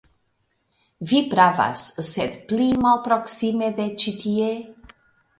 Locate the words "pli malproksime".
2.51-3.69